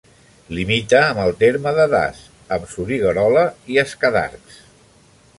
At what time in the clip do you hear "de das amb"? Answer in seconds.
1.79-2.65